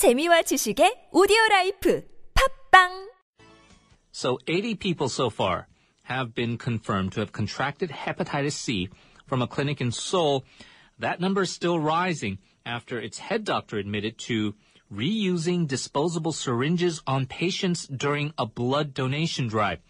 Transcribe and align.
재미와 0.00 0.48
지식의 0.48 1.10
오디오 1.12 1.36
라이프 1.50 2.02
팝빵 2.32 3.10
So 4.10 4.38
80 4.48 4.76
people 4.76 5.10
so 5.10 5.28
far 5.28 5.68
have 6.04 6.34
been 6.34 6.56
confirmed 6.56 7.12
to 7.12 7.20
have 7.20 7.32
contracted 7.32 7.90
hepatitis 7.90 8.56
C 8.56 8.88
from 9.26 9.42
a 9.42 9.46
clinic 9.46 9.82
in 9.82 9.92
Seoul. 9.92 10.46
That 10.98 11.20
number 11.20 11.42
is 11.42 11.52
still 11.52 11.78
rising 11.78 12.38
after 12.64 12.98
its 12.98 13.18
head 13.18 13.44
doctor 13.44 13.76
admitted 13.76 14.16
to 14.24 14.54
reusing 14.90 15.68
disposable 15.68 16.32
syringes 16.32 17.02
on 17.06 17.26
patients 17.26 17.86
during 17.86 18.32
a 18.38 18.46
blood 18.46 18.94
donation 18.94 19.48
drive. 19.48 19.80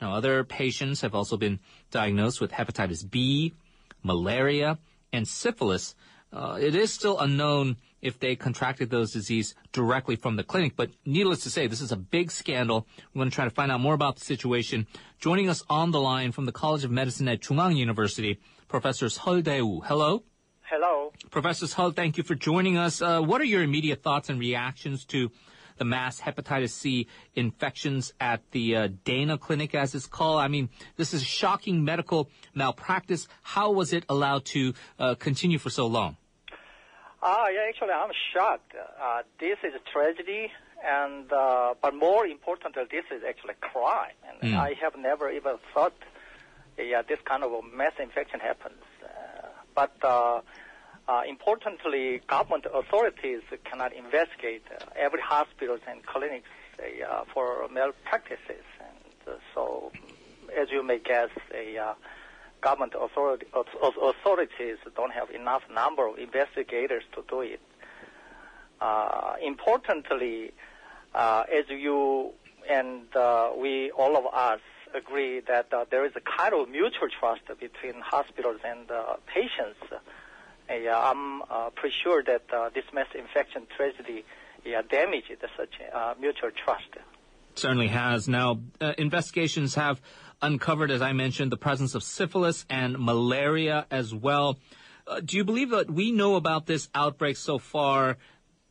Now, 0.00 0.14
other 0.14 0.42
patients 0.42 1.02
have 1.02 1.14
also 1.14 1.36
been 1.36 1.60
diagnosed 1.92 2.40
with 2.40 2.50
hepatitis 2.50 3.08
B, 3.08 3.54
malaria, 4.02 4.78
and 5.12 5.28
syphilis. 5.28 5.94
Uh, 6.32 6.58
it 6.60 6.74
is 6.74 6.92
still 6.92 7.18
unknown 7.18 7.76
if 8.00 8.18
they 8.18 8.34
contracted 8.34 8.90
those 8.90 9.12
diseases 9.12 9.54
directly 9.72 10.16
from 10.16 10.36
the 10.36 10.42
clinic, 10.42 10.74
but 10.76 10.90
needless 11.04 11.42
to 11.42 11.50
say, 11.50 11.66
this 11.66 11.80
is 11.80 11.92
a 11.92 11.96
big 11.96 12.30
scandal. 12.30 12.86
We're 13.14 13.20
going 13.20 13.30
to 13.30 13.34
try 13.34 13.44
to 13.44 13.50
find 13.50 13.70
out 13.70 13.80
more 13.80 13.94
about 13.94 14.16
the 14.16 14.24
situation. 14.24 14.86
Joining 15.20 15.48
us 15.48 15.62
on 15.68 15.90
the 15.90 16.00
line 16.00 16.32
from 16.32 16.46
the 16.46 16.52
College 16.52 16.84
of 16.84 16.90
Medicine 16.90 17.28
at 17.28 17.40
Chungang 17.40 17.76
University, 17.76 18.40
Professor 18.66 19.06
Seol 19.06 19.42
Dae-woo. 19.42 19.82
Hello. 19.82 20.24
Hello. 20.62 21.12
Professor 21.30 21.66
Seol, 21.66 21.94
thank 21.94 22.16
you 22.16 22.24
for 22.24 22.34
joining 22.34 22.76
us. 22.76 23.02
Uh, 23.02 23.20
what 23.20 23.40
are 23.40 23.44
your 23.44 23.62
immediate 23.62 24.02
thoughts 24.02 24.30
and 24.30 24.40
reactions 24.40 25.04
to 25.04 25.30
the 25.76 25.84
mass 25.84 26.20
hepatitis 26.20 26.70
C 26.70 27.08
infections 27.34 28.14
at 28.20 28.40
the 28.52 28.76
uh, 28.76 28.88
Dana 29.04 29.36
Clinic, 29.36 29.74
as 29.74 29.94
it's 29.94 30.06
called? 30.06 30.40
I 30.40 30.48
mean, 30.48 30.70
this 30.96 31.12
is 31.12 31.22
shocking 31.22 31.84
medical 31.84 32.30
malpractice. 32.54 33.28
How 33.42 33.70
was 33.70 33.92
it 33.92 34.04
allowed 34.08 34.46
to 34.46 34.74
uh, 34.98 35.14
continue 35.14 35.58
for 35.58 35.70
so 35.70 35.86
long? 35.86 36.16
Ah, 37.24 37.46
yeah, 37.48 37.66
actually, 37.68 37.92
I'm 37.92 38.10
shocked. 38.32 38.74
Uh, 39.00 39.22
this 39.38 39.56
is 39.62 39.72
a 39.74 39.90
tragedy, 39.92 40.50
and 40.84 41.32
uh, 41.32 41.74
but 41.80 41.94
more 41.94 42.26
importantly, 42.26 42.82
this 42.90 43.04
is 43.12 43.22
actually 43.26 43.54
a 43.62 43.66
crime. 43.68 44.16
And 44.28 44.40
Mm. 44.42 44.58
I 44.58 44.72
have 44.82 44.96
never 44.96 45.30
even 45.30 45.58
thought, 45.72 45.94
yeah, 46.76 47.02
this 47.02 47.20
kind 47.24 47.44
of 47.44 47.52
a 47.52 47.62
mass 47.62 47.92
infection 48.00 48.40
happens. 48.40 48.82
Uh, 49.04 49.46
but 49.72 49.94
uh, 50.02 50.40
uh, 51.06 51.22
importantly, 51.28 52.20
government 52.26 52.66
authorities 52.74 53.42
cannot 53.64 53.92
investigate 53.92 54.64
uh, 54.72 54.84
every 54.96 55.20
hospitals 55.20 55.80
and 55.86 56.04
clinics 56.04 56.48
uh, 56.80 57.22
for 57.32 57.68
malpractices, 57.70 58.66
and 58.80 59.28
uh, 59.28 59.38
so, 59.54 59.92
as 60.60 60.70
you 60.72 60.82
may 60.82 60.98
guess, 60.98 61.30
a 61.54 61.78
uh, 61.78 61.94
government 62.62 62.94
authority, 62.98 63.46
authorities 63.52 64.76
don't 64.96 65.12
have 65.12 65.30
enough 65.30 65.62
number 65.74 66.06
of 66.06 66.18
investigators 66.18 67.02
to 67.14 67.24
do 67.28 67.40
it. 67.42 67.60
Uh, 68.80 69.34
importantly, 69.42 70.52
uh, 71.14 71.44
as 71.52 71.64
you 71.68 72.30
and 72.68 73.14
uh, 73.14 73.50
we, 73.56 73.90
all 73.90 74.16
of 74.16 74.24
us, 74.32 74.60
agree 74.94 75.40
that 75.40 75.72
uh, 75.72 75.84
there 75.90 76.04
is 76.04 76.12
a 76.16 76.20
kind 76.20 76.52
of 76.54 76.68
mutual 76.68 77.08
trust 77.18 77.42
between 77.58 78.00
hospitals 78.00 78.60
and 78.64 78.90
uh, 78.90 79.14
patients. 79.26 79.80
Uh, 79.90 79.96
I'm 80.90 81.42
pretty 81.74 81.96
sure 82.02 82.22
that 82.22 82.48
this 82.74 82.84
mass 82.94 83.06
infection 83.14 83.66
tragedy 83.76 84.24
yeah, 84.64 84.82
damaged 84.82 85.32
such 85.56 85.74
mutual 86.20 86.50
trust. 86.64 86.88
Certainly 87.58 87.88
has. 87.88 88.28
Now, 88.28 88.60
uh, 88.80 88.94
investigations 88.98 89.74
have 89.74 90.00
uncovered, 90.40 90.90
as 90.90 91.02
I 91.02 91.12
mentioned, 91.12 91.52
the 91.52 91.56
presence 91.56 91.94
of 91.94 92.02
syphilis 92.02 92.66
and 92.68 92.98
malaria 92.98 93.86
as 93.90 94.14
well. 94.14 94.58
Uh, 95.06 95.20
do 95.20 95.36
you 95.36 95.44
believe 95.44 95.70
that 95.70 95.90
we 95.90 96.12
know 96.12 96.36
about 96.36 96.66
this 96.66 96.88
outbreak 96.94 97.36
so 97.36 97.58
far? 97.58 98.18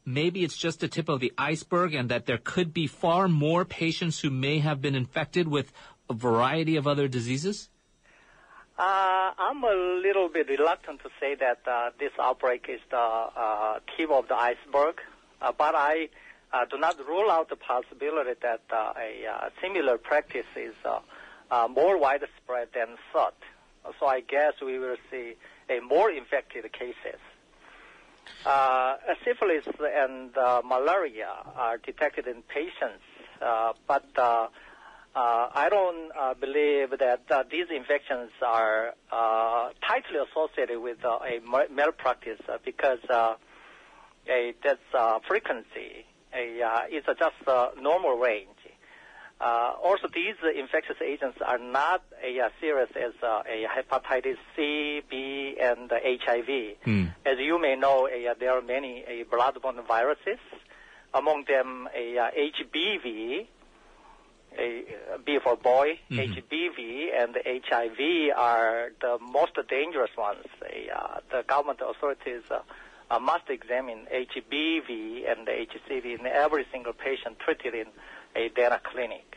Maybe 0.06 0.44
it's 0.44 0.58
just 0.58 0.80
the 0.80 0.88
tip 0.88 1.10
of 1.10 1.20
the 1.20 1.34
iceberg 1.38 1.94
and 1.94 2.10
that 2.10 2.26
there 2.26 2.40
could 2.40 2.74
be 2.74 2.88
far 2.88 3.28
more 3.28 3.66
patients 3.66 4.20
who 4.20 4.30
may 4.30 4.60
have 4.60 4.82
been 4.82 4.96
infected 4.96 5.48
with 5.48 5.72
a 6.10 6.14
variety 6.14 6.76
of 6.76 6.88
other 6.88 7.08
diseases? 7.08 7.70
Uh, 8.78 9.32
I'm 9.38 9.64
a 9.64 10.02
little 10.02 10.28
bit 10.28 10.50
reluctant 10.50 11.02
to 11.04 11.10
say 11.20 11.36
that 11.36 11.60
uh, 11.68 11.92
this 12.00 12.12
outbreak 12.20 12.66
is 12.68 12.80
the 12.90 12.98
uh, 12.98 13.80
tip 13.96 14.10
of 14.10 14.28
the 14.28 14.36
iceberg, 14.36 14.96
uh, 15.42 15.52
but 15.56 15.76
I 15.76 16.10
uh, 16.54 16.66
do 16.66 16.78
not 16.78 16.98
rule 17.08 17.30
out 17.32 17.50
the 17.50 17.56
possibility 17.56 18.32
that 18.42 18.62
uh, 18.72 18.94
a 18.98 19.26
uh, 19.28 19.50
similar 19.62 19.98
practice 19.98 20.46
is 20.56 20.74
uh, 20.86 21.00
uh, 21.50 21.68
more 21.68 21.98
widespread 21.98 22.70
than 22.74 22.98
thought. 23.14 23.36
So 24.00 24.06
I 24.06 24.22
guess 24.22 24.54
we 24.64 24.78
will 24.78 24.98
see 25.10 25.36
a 25.70 25.80
more 25.80 26.12
infected 26.12 26.72
cases. 26.72 27.20
Uh, 28.46 28.98
syphilis 29.26 29.66
and 29.80 30.32
malaria 30.64 31.30
are 31.56 31.78
detected 31.78 32.28
in 32.28 32.44
patients, 32.44 33.04
but 33.88 34.06
I 35.16 35.68
don't 35.70 36.40
believe 36.40 36.92
that 37.00 37.48
these 37.50 37.68
infections 37.76 38.32
are 38.46 38.94
tightly 39.10 40.20
associated 40.30 40.80
with 40.80 41.04
a 41.04 41.40
malpractice 41.72 42.40
because 42.64 43.00
a, 44.30 44.54
that's 44.64 44.80
uh, 44.94 45.20
frequency 45.28 46.06
is 46.38 47.04
uh, 47.08 47.14
just 47.14 47.36
a 47.48 47.70
normal 47.82 48.18
range. 48.18 48.48
Uh, 49.42 49.74
also, 49.84 50.08
these 50.14 50.36
infectious 50.56 50.98
agents 51.04 51.40
are 51.44 51.58
not 51.58 52.04
as 52.24 52.38
uh, 52.40 52.50
serious 52.60 52.90
as 52.96 53.14
uh, 53.24 53.42
a 53.50 53.66
hepatitis 53.66 54.38
C, 54.56 55.02
B, 55.10 55.58
and 55.60 55.92
uh, 55.92 55.96
HIV. 56.04 56.78
Hmm. 56.84 57.06
As 57.26 57.40
you 57.40 57.60
may 57.60 57.76
know, 57.76 58.08
uh, 58.08 58.36
there 58.40 58.52
are 58.52 58.62
many 58.62 59.04
uh, 59.04 59.24
blood-borne 59.32 59.82
viruses, 59.88 60.38
among 61.16 61.46
them 61.48 61.90
a 61.96 62.20
uh, 62.20 62.30
HBV, 62.38 63.48
a, 64.60 64.84
B 65.26 65.40
for 65.44 65.56
boy, 65.56 66.00
HBV, 66.12 67.10
and 67.18 67.36
HIV 67.44 68.36
are 68.38 68.92
the 69.02 69.18
most 69.20 69.54
dangerous 69.68 70.12
ones. 70.16 70.46
Uh, 70.62 71.20
the 71.32 71.44
government 71.48 71.80
authorities 71.84 72.44
uh, 73.12 73.20
must 73.20 73.50
examine 73.50 74.08
HBV 74.12 75.30
and 75.30 75.48
HCV 75.48 76.20
in 76.20 76.26
every 76.26 76.66
single 76.72 76.94
patient 76.94 77.38
treated 77.40 77.74
in 77.74 77.88
a 78.36 78.50
Dana 78.50 78.80
clinic. 78.84 79.36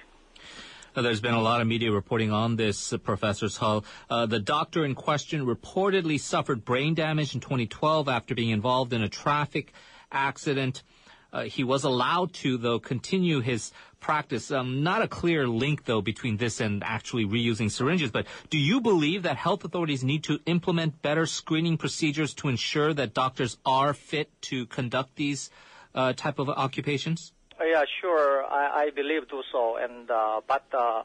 Uh, 0.94 1.02
There's 1.02 1.20
been 1.20 1.34
a 1.34 1.42
lot 1.42 1.60
of 1.60 1.66
media 1.66 1.90
reporting 1.90 2.30
on 2.30 2.54
this, 2.54 2.92
uh, 2.92 2.98
Professor 2.98 3.46
Seol. 3.46 3.84
Uh, 4.08 4.26
the 4.26 4.38
doctor 4.38 4.84
in 4.84 4.94
question 4.94 5.44
reportedly 5.44 6.20
suffered 6.20 6.64
brain 6.64 6.94
damage 6.94 7.34
in 7.34 7.40
2012 7.40 8.08
after 8.08 8.34
being 8.34 8.50
involved 8.50 8.92
in 8.92 9.02
a 9.02 9.08
traffic 9.08 9.72
accident. 10.12 10.84
Uh, 11.32 11.42
he 11.42 11.64
was 11.64 11.82
allowed 11.82 12.32
to, 12.32 12.56
though, 12.56 12.78
continue 12.78 13.40
his 13.40 13.72
practice. 14.04 14.50
Um, 14.50 14.82
not 14.82 15.00
a 15.00 15.08
clear 15.08 15.48
link, 15.48 15.86
though, 15.86 16.02
between 16.02 16.36
this 16.36 16.60
and 16.60 16.84
actually 16.84 17.24
reusing 17.24 17.70
syringes. 17.70 18.10
But 18.10 18.26
do 18.50 18.58
you 18.58 18.82
believe 18.82 19.22
that 19.22 19.36
health 19.38 19.64
authorities 19.64 20.04
need 20.04 20.24
to 20.24 20.38
implement 20.44 21.00
better 21.00 21.24
screening 21.24 21.76
procedures 21.78 22.34
to 22.34 22.48
ensure 22.48 22.92
that 22.92 23.14
doctors 23.14 23.56
are 23.64 23.94
fit 23.94 24.28
to 24.50 24.66
conduct 24.66 25.16
these 25.16 25.50
uh, 25.94 26.12
type 26.12 26.38
of 26.38 26.50
occupations? 26.50 27.32
Uh, 27.58 27.64
Yeah, 27.64 27.84
sure. 28.00 28.44
I, 28.60 28.64
I 28.84 28.86
believe 29.00 29.22
do 29.36 29.42
so. 29.54 29.62
And 29.84 30.10
uh, 30.10 30.40
but 30.52 30.66
uh, 30.74 31.02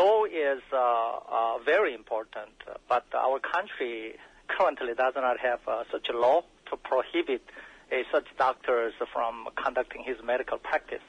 law 0.00 0.24
is 0.24 0.62
uh, 0.72 0.78
uh, 0.78 1.58
very 1.72 1.94
important. 1.94 2.56
But 2.92 3.06
our 3.14 3.38
country 3.54 4.16
currently 4.54 4.94
does 5.02 5.14
not 5.14 5.38
have 5.48 5.60
uh, 5.68 5.84
such 5.94 6.06
a 6.14 6.16
law 6.26 6.38
to 6.70 6.74
prohibit 6.90 7.44
uh, 7.92 7.96
such 8.14 8.26
doctors 8.46 8.94
from 9.14 9.34
conducting 9.64 10.02
his 10.10 10.18
medical 10.32 10.58
practice. 10.58 11.06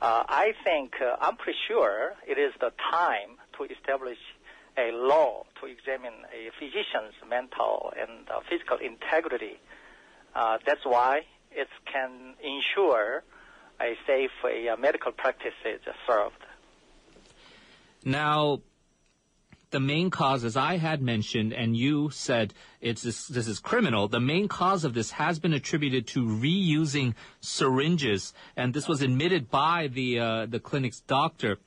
Uh, 0.00 0.24
I 0.28 0.54
think 0.64 0.94
uh, 1.00 1.16
I'm 1.20 1.36
pretty 1.36 1.58
sure 1.68 2.14
it 2.26 2.38
is 2.38 2.54
the 2.58 2.72
time 2.90 3.36
to 3.58 3.64
establish 3.64 4.18
a 4.78 4.92
law 4.92 5.44
to 5.60 5.66
examine 5.66 6.14
a 6.32 6.50
physician's 6.58 7.14
mental 7.28 7.92
and 7.98 8.28
uh, 8.30 8.40
physical 8.48 8.78
integrity. 8.78 9.60
Uh, 10.34 10.58
that's 10.64 10.84
why 10.84 11.22
it 11.50 11.68
can 11.92 12.34
ensure 12.42 13.22
a 13.80 13.94
safe 14.06 14.30
uh, 14.44 14.76
medical 14.76 15.12
practice 15.12 15.52
is 15.64 15.80
served. 16.06 16.34
Now, 18.04 18.60
the 19.70 19.80
main 19.80 20.10
cause, 20.10 20.44
as 20.44 20.56
I 20.56 20.76
had 20.76 21.00
mentioned, 21.00 21.52
and 21.52 21.76
you 21.76 22.10
said 22.10 22.54
it's 22.80 23.02
this, 23.02 23.26
this 23.26 23.46
is 23.46 23.58
criminal. 23.60 24.08
The 24.08 24.20
main 24.20 24.48
cause 24.48 24.84
of 24.84 24.94
this 24.94 25.12
has 25.12 25.38
been 25.38 25.52
attributed 25.52 26.06
to 26.08 26.20
reusing 26.24 27.14
syringes, 27.40 28.32
and 28.56 28.74
this 28.74 28.88
was 28.88 29.02
admitted 29.02 29.50
by 29.50 29.88
the 29.88 30.18
uh, 30.18 30.46
the 30.46 30.60
clinic's 30.60 31.00
doctor. 31.00 31.58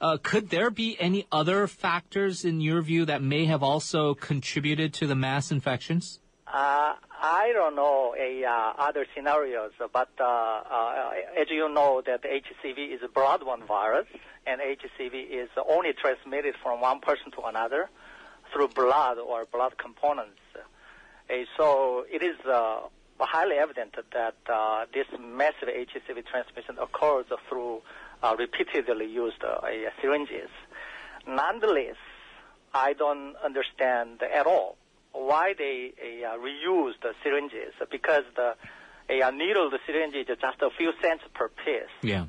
uh 0.00 0.16
could 0.22 0.50
there 0.50 0.70
be 0.70 0.96
any 0.98 1.26
other 1.30 1.66
factors, 1.66 2.44
in 2.44 2.60
your 2.60 2.82
view, 2.82 3.04
that 3.04 3.22
may 3.22 3.44
have 3.44 3.62
also 3.62 4.14
contributed 4.14 4.94
to 4.94 5.06
the 5.06 5.14
mass 5.14 5.50
infections? 5.50 6.20
Uh, 6.52 6.94
I 7.22 7.52
don't 7.54 7.76
know 7.76 8.12
a, 8.18 8.44
uh, 8.44 8.72
other 8.76 9.06
scenarios, 9.14 9.70
but 9.92 10.08
uh, 10.18 10.24
uh, 10.24 11.10
as 11.40 11.46
you 11.48 11.72
know, 11.72 12.02
that 12.04 12.24
HCV 12.24 12.92
is 12.92 13.02
a 13.04 13.08
blood-borne 13.08 13.62
virus, 13.68 14.06
and 14.48 14.60
HCV 14.60 15.30
is 15.30 15.48
only 15.68 15.92
transmitted 15.92 16.56
from 16.60 16.80
one 16.80 16.98
person 16.98 17.30
to 17.36 17.42
another 17.42 17.88
through 18.52 18.66
blood 18.68 19.18
or 19.18 19.44
blood 19.44 19.78
components. 19.78 20.40
Uh, 20.56 21.34
so 21.56 22.04
it 22.10 22.20
is 22.20 22.34
uh, 22.44 22.80
highly 23.20 23.54
evident 23.54 23.94
that 24.12 24.34
this 24.92 25.06
massive 25.20 25.68
HCV 25.68 26.26
transmission 26.26 26.78
occurs 26.82 27.26
through 27.48 27.80
repeatedly 28.36 29.06
used 29.06 29.40
syringes. 30.02 30.50
Nonetheless, 31.28 31.94
I 32.74 32.94
don't 32.94 33.36
understand 33.36 34.20
at 34.22 34.48
all 34.48 34.76
why 35.12 35.54
they 35.56 35.92
uh, 36.24 36.36
reuse 36.38 36.94
the 37.02 37.12
syringes 37.22 37.74
because 37.90 38.24
the 38.36 38.54
a 39.08 39.32
needle 39.32 39.70
the 39.70 39.80
syringe 39.86 40.14
is 40.14 40.26
just 40.26 40.62
a 40.62 40.70
few 40.76 40.92
cents 41.02 41.24
per 41.34 41.48
piece. 41.48 41.90
Yeah. 42.02 42.26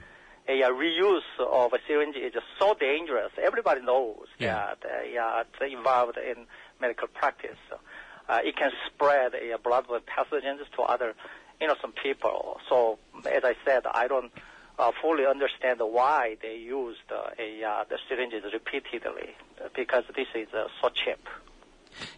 A, 0.47 0.63
reuse 0.63 1.21
of 1.39 1.71
a 1.73 1.77
syringe 1.87 2.15
is 2.15 2.33
so 2.59 2.73
dangerous. 2.73 3.31
Everybody 3.41 3.81
knows 3.81 4.25
Yeah. 4.39 4.53
that 4.53 4.79
uh, 4.83 5.03
yeah, 5.03 5.41
it's 5.41 5.73
involved 5.73 6.17
in 6.17 6.47
medical 6.79 7.07
practice. 7.07 7.57
Uh, 8.27 8.39
it 8.43 8.55
can 8.55 8.71
spread 8.87 9.33
a 9.35 9.57
bloodborne 9.57 10.01
pathogens 10.01 10.59
to 10.75 10.81
other 10.81 11.13
innocent 11.59 11.93
people. 12.01 12.59
So, 12.67 12.97
as 13.31 13.43
I 13.43 13.55
said, 13.65 13.83
I 13.85 14.07
don't 14.07 14.31
uh, 14.79 14.91
fully 15.01 15.25
understand 15.25 15.79
why 15.79 16.37
they 16.41 16.55
used 16.55 16.99
uh, 17.11 17.29
a, 17.37 17.63
uh, 17.63 17.83
the 17.87 17.97
syringes 18.09 18.43
repeatedly 18.51 19.35
because 19.75 20.03
this 20.15 20.27
is 20.33 20.47
uh, 20.53 20.65
so 20.81 20.89
cheap. 20.89 21.27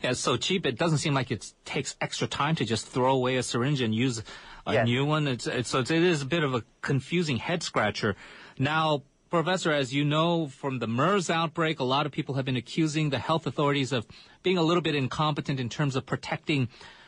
Yeah, 0.01 0.11
it's 0.11 0.19
so 0.19 0.37
cheap. 0.37 0.65
It 0.65 0.77
doesn't 0.77 0.99
seem 0.99 1.13
like 1.13 1.31
it 1.31 1.51
takes 1.65 1.95
extra 2.01 2.27
time 2.27 2.55
to 2.55 2.65
just 2.65 2.87
throw 2.87 3.13
away 3.13 3.37
a 3.37 3.43
syringe 3.43 3.81
and 3.81 3.93
use 3.93 4.23
a 4.65 4.73
Yes. 4.73 4.85
new 4.87 5.05
one. 5.05 5.27
It's, 5.27 5.47
it's 5.47 5.69
so 5.69 5.79
it 5.79 5.91
is 5.91 6.21
a 6.21 6.25
bit 6.25 6.43
of 6.43 6.53
a 6.53 6.63
confusing 6.81 7.37
head 7.37 7.63
scratcher. 7.63 8.15
Now, 8.57 9.03
Professor, 9.29 9.71
as 9.71 9.93
you 9.93 10.05
know 10.05 10.45
from 10.47 10.77
the 10.77 10.85
MERS 10.87 11.29
outbreak, 11.29 11.79
a 11.79 11.83
lot 11.83 12.05
of 12.05 12.11
people 12.11 12.35
have 12.35 12.45
been 12.45 12.55
accusing 12.55 13.09
the 13.09 13.17
health 13.17 13.47
authorities 13.47 13.91
of 13.91 14.05
being 14.43 14.57
a 14.59 14.63
little 14.63 14.81
bit 14.83 14.93
incompetent 14.93 15.59
in 15.59 15.69
terms 15.69 15.95
of 15.95 16.05
protecting 16.05 16.67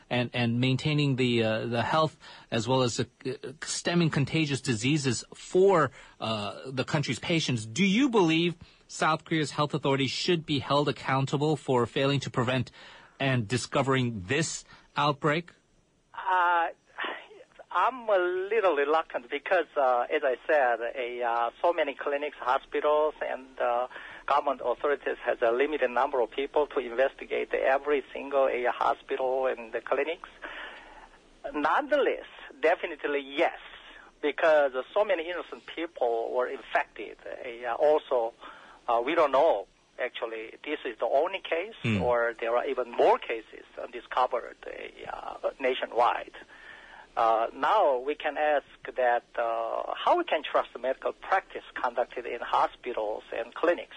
and, 0.10 0.30
and 0.34 0.60
maintaining 0.60 1.16
the 1.16 1.44
uh, 1.44 1.66
the 1.66 1.82
health 1.82 2.18
as 2.52 2.68
well 2.68 2.84
as 2.84 3.00
uh, 3.00 3.04
stemming 3.64 4.10
contagious 4.10 4.62
diseases 4.62 5.24
for 5.34 5.92
uh, 6.20 6.54
the 6.68 6.84
country's 6.84 7.20
patients. 7.20 7.66
Do 7.66 7.86
you 7.86 8.10
believe 8.10 8.56
South 8.88 9.26
Korea's 9.26 9.52
health 9.52 9.74
authorities 9.74 10.12
should 10.12 10.46
be 10.46 10.60
held 10.60 10.88
accountable 10.90 11.56
for 11.56 11.86
failing 11.86 12.20
to 12.22 12.30
prevent 12.30 12.72
and 13.20 13.48
discovering 13.48 14.24
this 14.28 14.64
outbreak? 14.96 15.52
Uh, 16.14 16.68
I'm 17.72 18.08
a 18.08 18.18
little 18.50 18.76
reluctant 18.76 19.30
because, 19.30 19.66
uh, 19.76 20.06
as 20.14 20.22
I 20.24 20.36
said, 20.48 20.80
a, 20.96 21.24
uh, 21.24 21.50
so 21.62 21.74
many 21.74 21.94
clinics, 21.94 22.38
hospitals, 22.40 23.16
and 23.22 23.46
uh, 23.60 23.88
government 24.26 24.62
authorities 24.66 25.18
has 25.26 25.38
a 25.42 25.52
limited 25.52 25.92
number 25.92 26.20
of 26.22 26.32
people 26.32 26.68
to 26.68 26.80
investigate 26.80 27.54
every 27.54 28.04
single 28.14 28.46
uh, 28.46 28.72
hospital 28.72 29.48
and 29.48 29.72
the 29.72 29.82
clinics. 29.82 30.30
Nonetheless, 31.54 32.26
definitely 32.62 33.24
yes, 33.38 33.60
because 34.22 34.72
so 34.94 35.06
many 35.06 35.30
innocent 35.30 35.64
people 35.76 36.32
were 36.34 36.48
infected. 36.48 37.18
Uh, 37.26 37.74
also, 37.74 38.34
uh, 38.88 39.02
we 39.06 39.16
don't 39.16 39.32
know 39.32 39.68
actually 39.98 40.52
this 40.66 40.80
is 40.86 40.98
the 41.00 41.06
only 41.06 41.40
case 41.40 41.74
Hmm. 41.84 42.02
or 42.02 42.34
there 42.42 42.56
are 42.58 42.66
even 42.66 42.92
more 42.92 43.18
cases 43.18 43.66
discovered 43.94 44.58
uh, 44.68 45.50
nationwide. 45.60 46.36
Uh, 47.16 47.48
now 47.56 47.98
we 48.00 48.14
can 48.16 48.36
ask 48.38 48.66
that 48.98 49.24
uh, 49.38 49.94
how 50.04 50.18
we 50.18 50.26
can 50.26 50.42
trust 50.44 50.70
the 50.74 50.80
medical 50.80 51.14
practice 51.14 51.64
conducted 51.82 52.26
in 52.26 52.40
hospitals 52.42 53.24
and 53.38 53.54
clinics. 53.54 53.96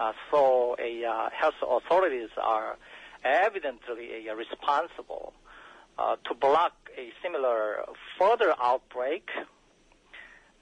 Uh, 0.00 0.12
so 0.30 0.76
a, 0.78 1.04
uh, 1.04 1.28
health 1.30 1.60
authorities 1.76 2.30
are 2.40 2.78
evidently 3.22 4.08
uh, 4.30 4.34
responsible 4.34 5.34
uh, 5.98 6.16
to 6.26 6.32
block 6.34 6.72
a 6.96 7.12
similar 7.22 7.84
further 8.18 8.54
outbreak. 8.58 9.28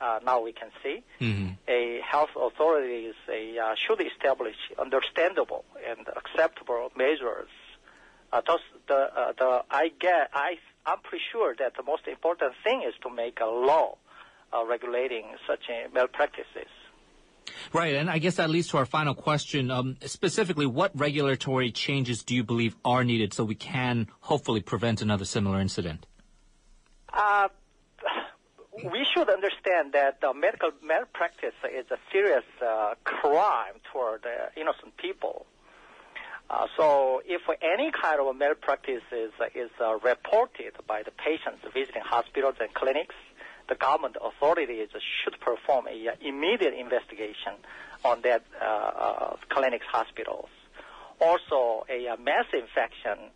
Uh, 0.00 0.19
now 0.25 0.40
we 0.40 0.52
can 0.52 0.70
see 0.82 0.96
Mhm. 1.20 1.56
a 1.69 2.00
health 2.00 2.35
authorities 2.35 3.14
a, 3.29 3.58
uh, 3.58 3.75
should 3.76 4.00
establish 4.00 4.56
understandable 4.87 5.64
and 5.87 6.00
acceptable 6.20 6.91
measures. 6.96 7.50
Uh, 8.32 8.41
thus, 8.49 8.61
the 8.88 9.00
uh, 9.20 9.32
the 9.41 9.64
I 9.70 9.84
get 10.06 10.31
I 10.34 10.58
I'm 10.84 11.00
pretty 11.08 11.25
sure 11.32 11.55
that 11.62 11.75
the 11.76 11.82
most 11.93 12.06
important 12.08 12.52
thing 12.64 12.82
is 12.82 12.94
to 13.05 13.08
make 13.11 13.38
a 13.41 13.46
law 13.70 13.96
uh, 14.52 14.64
regulating 14.75 15.25
such 15.46 15.64
uh, 15.70 15.88
malpractices. 15.93 16.73
Right, 17.72 17.94
and 17.94 18.10
I 18.10 18.19
guess 18.19 18.37
that 18.37 18.50
leads 18.50 18.69
to 18.69 18.78
our 18.78 18.87
final 18.87 19.14
question. 19.14 19.70
Um, 19.70 19.96
specifically, 20.05 20.66
what 20.66 20.93
regulatory 20.99 21.70
changes 21.70 22.22
do 22.22 22.34
you 22.34 22.44
believe 22.44 22.76
are 22.84 23.05
needed 23.05 23.34
so 23.34 23.44
we 23.44 23.55
can 23.55 24.08
hopefully 24.20 24.60
prevent 24.60 25.02
another 25.02 25.25
similar 25.25 25.60
incident? 25.60 26.06
Uh, 27.12 27.49
we 28.84 29.06
should 29.12 29.28
understand 29.28 29.93
that 29.93 30.22
uh, 30.22 30.32
medical 30.32 30.70
malpractice 30.84 31.55
is 31.75 31.87
a 31.90 31.99
serious 32.12 32.44
uh, 32.64 32.94
crime 33.05 33.75
toward 33.93 34.25
uh, 34.25 34.49
innocent 34.56 34.96
people. 34.96 35.46
Uh, 36.50 36.66
so, 36.78 37.20
if 37.26 37.43
any 37.60 37.90
kind 37.90 38.20
of 38.20 38.34
malpractice 38.34 39.02
is, 39.12 39.32
is 39.55 39.70
uh, 39.81 39.99
reported 39.99 40.72
by 40.87 41.02
the 41.02 41.10
patients 41.10 41.60
visiting 41.75 42.00
hospitals 42.02 42.55
and 42.58 42.72
clinics, 42.72 43.14
the 43.69 43.75
government 43.75 44.17
authorities 44.20 44.88
should 45.23 45.38
perform 45.41 45.87
a 45.87 46.09
uh, 46.09 46.12
immediate 46.20 46.75
investigation 46.75 47.55
on 48.05 48.23
that 48.23 48.43
uh, 48.61 48.65
uh, 48.65 49.37
clinics, 49.49 49.87
hospitals. 49.91 50.49
Also, 51.20 51.85
a, 51.91 52.17
mass 52.17 52.47
infection 52.53 53.31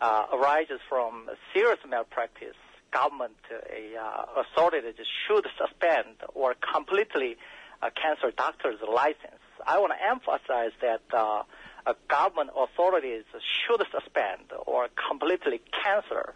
uh, 0.00 0.26
arises 0.32 0.80
from 0.88 1.28
serious 1.54 1.78
malpractice. 1.88 2.56
Government 2.92 3.36
uh, 3.50 3.56
uh, 3.56 4.42
authorities 4.42 4.94
should 5.26 5.46
suspend 5.56 6.16
or 6.34 6.54
completely 6.74 7.36
uh, 7.80 7.88
cancel 8.00 8.30
doctors' 8.36 8.80
license. 8.86 9.40
I 9.66 9.78
want 9.78 9.92
to 9.92 10.10
emphasize 10.10 10.72
that 10.82 11.00
uh, 11.12 11.42
uh, 11.86 11.94
government 12.08 12.50
authorities 12.54 13.24
should 13.32 13.82
suspend 13.90 14.52
or 14.66 14.88
completely 15.08 15.62
cancel 15.82 16.34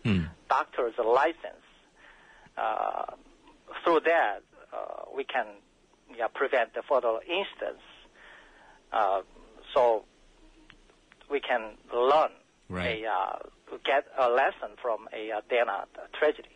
doctors' 0.48 0.94
license. 0.98 1.62
Through 3.86 4.00
that, 4.00 4.42
uh, 4.72 5.04
we 5.16 5.22
can 5.22 5.46
yeah, 6.18 6.26
prevent 6.26 6.74
the 6.74 6.82
further 6.88 7.20
instance. 7.22 7.82
Uh, 8.92 9.20
so 9.72 10.04
we 11.30 11.40
can 11.40 11.76
learn 11.94 12.30
Right. 12.68 13.04
a 13.04 13.08
uh, 13.08 13.38
get 13.84 14.06
a 14.18 14.28
lesson 14.28 14.74
from 14.82 15.06
a 15.12 15.30
uh, 15.30 15.40
Dana 15.48 15.84
tragedy. 16.18 16.48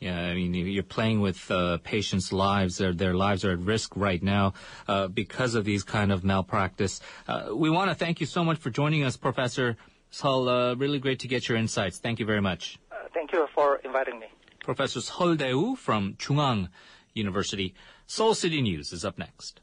Yeah, 0.00 0.18
I 0.18 0.34
mean, 0.34 0.52
you're 0.52 0.82
playing 0.82 1.20
with 1.22 1.50
uh, 1.50 1.78
patients' 1.82 2.30
lives. 2.30 2.76
Their, 2.76 2.92
their 2.92 3.14
lives 3.14 3.42
are 3.46 3.52
at 3.52 3.58
risk 3.60 3.96
right 3.96 4.22
now 4.22 4.52
uh, 4.86 5.08
because 5.08 5.54
of 5.54 5.64
these 5.64 5.82
kind 5.82 6.12
of 6.12 6.24
malpractice. 6.24 7.00
Uh, 7.26 7.48
we 7.54 7.70
want 7.70 7.90
to 7.90 7.94
thank 7.94 8.20
you 8.20 8.26
so 8.26 8.44
much 8.44 8.58
for 8.58 8.68
joining 8.68 9.02
us, 9.02 9.16
Professor 9.16 9.78
Seol. 10.12 10.72
Uh, 10.72 10.76
really 10.76 10.98
great 10.98 11.20
to 11.20 11.28
get 11.28 11.48
your 11.48 11.56
insights. 11.56 11.98
Thank 11.98 12.18
you 12.18 12.26
very 12.26 12.42
much. 12.42 12.78
Uh, 12.92 13.08
thank 13.14 13.32
you 13.32 13.46
for 13.54 13.76
inviting 13.84 14.18
me. 14.18 14.26
Professor 14.70 15.00
Seol 15.00 15.36
Dae-woo 15.36 15.74
from 15.74 16.14
Chungang 16.14 16.68
University. 17.12 17.74
Seoul 18.06 18.34
City 18.34 18.62
News 18.62 18.92
is 18.92 19.04
up 19.04 19.18
next. 19.18 19.60